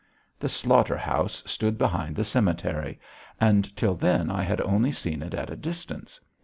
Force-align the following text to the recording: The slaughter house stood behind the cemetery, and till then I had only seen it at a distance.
The 0.39 0.49
slaughter 0.49 0.97
house 0.97 1.43
stood 1.45 1.77
behind 1.77 2.15
the 2.15 2.23
cemetery, 2.23 2.99
and 3.39 3.75
till 3.77 3.93
then 3.93 4.31
I 4.31 4.41
had 4.41 4.59
only 4.61 4.91
seen 4.91 5.21
it 5.21 5.35
at 5.35 5.51
a 5.51 5.55
distance. 5.55 6.19